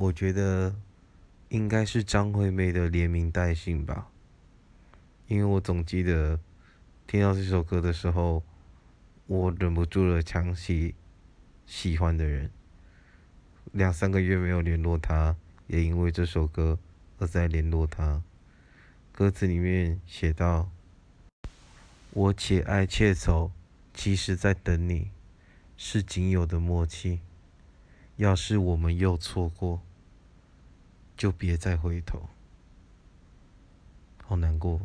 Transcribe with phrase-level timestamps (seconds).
[0.00, 0.74] 我觉得
[1.50, 4.08] 应该是张惠妹的《连名带姓》吧，
[5.28, 6.40] 因为我总记得
[7.06, 8.42] 听到这首歌的时候，
[9.26, 10.94] 我忍不住了想起
[11.66, 12.50] 喜欢的人，
[13.72, 15.36] 两三个月没有联络他，
[15.66, 16.78] 也因为这首歌
[17.18, 18.22] 而在联络他。
[19.12, 20.70] 歌词里面写道
[22.14, 23.52] ：“我且爱且愁，
[23.92, 25.10] 其实在等你，
[25.76, 27.20] 是仅有的默契。
[28.16, 29.82] 要是我们又错过。”
[31.20, 32.30] 就别再回头，
[34.24, 34.80] 好难过。